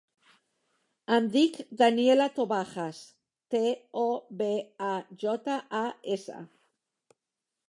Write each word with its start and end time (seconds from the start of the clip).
Em 1.17 1.27
dic 1.35 1.59
Daniella 1.81 2.27
Tobajas: 2.39 3.03
te, 3.55 3.63
o, 4.05 4.09
be, 4.41 4.51
a, 4.91 4.97
jota, 5.27 5.63
a, 5.83 5.87
essa. 6.19 6.45